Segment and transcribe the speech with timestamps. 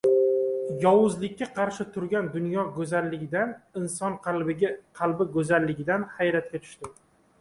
[0.83, 3.53] yovuzlikka qarshi turgan dunyo go‘zalligidan,
[3.83, 4.57] inson qalbi
[5.37, 6.95] go‘zalligidan hayratga tushadi.